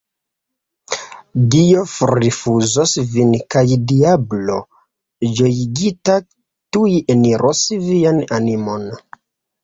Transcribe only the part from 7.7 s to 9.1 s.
vian animon!